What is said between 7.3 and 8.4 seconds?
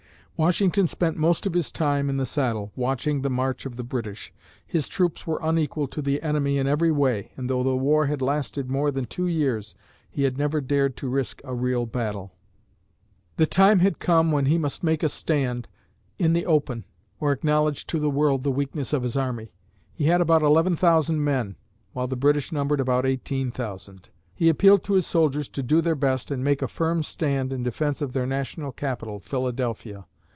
and though the war had